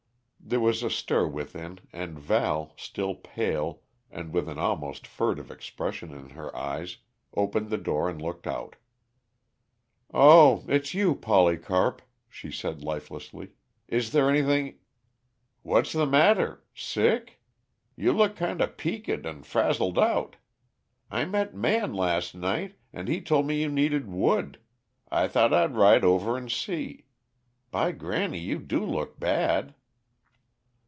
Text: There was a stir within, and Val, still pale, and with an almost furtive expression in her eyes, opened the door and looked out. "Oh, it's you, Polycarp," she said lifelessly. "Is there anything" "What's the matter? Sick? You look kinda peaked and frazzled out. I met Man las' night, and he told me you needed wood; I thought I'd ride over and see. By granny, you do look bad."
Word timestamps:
There 0.43 0.59
was 0.59 0.83
a 0.83 0.89
stir 0.89 1.27
within, 1.27 1.79
and 1.93 2.19
Val, 2.19 2.73
still 2.75 3.15
pale, 3.15 3.83
and 4.09 4.33
with 4.33 4.49
an 4.49 4.57
almost 4.57 5.07
furtive 5.07 5.49
expression 5.49 6.11
in 6.11 6.31
her 6.31 6.53
eyes, 6.53 6.97
opened 7.37 7.69
the 7.69 7.77
door 7.77 8.09
and 8.09 8.21
looked 8.21 8.45
out. 8.45 8.75
"Oh, 10.13 10.65
it's 10.67 10.93
you, 10.93 11.15
Polycarp," 11.15 12.01
she 12.27 12.51
said 12.51 12.83
lifelessly. 12.83 13.51
"Is 13.87 14.11
there 14.11 14.29
anything" 14.29 14.79
"What's 15.71 15.93
the 15.93 16.07
matter? 16.07 16.65
Sick? 16.75 17.39
You 17.95 18.11
look 18.11 18.35
kinda 18.35 18.67
peaked 18.67 19.07
and 19.25 19.45
frazzled 19.47 19.97
out. 19.99 20.35
I 21.09 21.23
met 21.23 21.55
Man 21.55 21.93
las' 21.93 22.33
night, 22.33 22.75
and 22.91 23.07
he 23.07 23.21
told 23.21 23.45
me 23.47 23.61
you 23.61 23.69
needed 23.69 24.09
wood; 24.11 24.59
I 25.09 25.29
thought 25.29 25.53
I'd 25.53 25.75
ride 25.75 26.03
over 26.03 26.35
and 26.35 26.51
see. 26.51 27.05
By 27.69 27.93
granny, 27.93 28.39
you 28.39 28.59
do 28.59 28.83
look 28.83 29.17
bad." 29.17 29.75